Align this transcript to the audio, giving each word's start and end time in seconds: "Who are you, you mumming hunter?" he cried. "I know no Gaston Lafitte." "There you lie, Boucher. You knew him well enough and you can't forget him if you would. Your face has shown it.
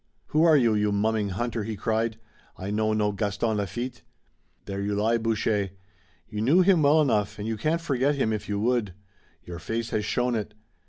"Who 0.29 0.43
are 0.45 0.57
you, 0.57 0.73
you 0.73 0.91
mumming 0.91 1.29
hunter?" 1.29 1.63
he 1.63 1.75
cried. 1.75 2.17
"I 2.57 2.71
know 2.71 2.91
no 2.91 3.11
Gaston 3.11 3.57
Lafitte." 3.57 4.01
"There 4.65 4.81
you 4.81 4.95
lie, 4.95 5.19
Boucher. 5.19 5.69
You 6.27 6.41
knew 6.41 6.61
him 6.63 6.81
well 6.81 7.03
enough 7.03 7.37
and 7.37 7.47
you 7.47 7.55
can't 7.55 7.79
forget 7.79 8.15
him 8.15 8.33
if 8.33 8.49
you 8.49 8.59
would. 8.59 8.95
Your 9.43 9.59
face 9.59 9.91
has 9.91 10.03
shown 10.03 10.33
it. 10.33 10.55